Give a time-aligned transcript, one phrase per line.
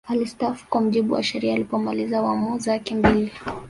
[0.07, 3.31] alistaafu kwa mujibu wa sheria alipomaliza wamu zake mbili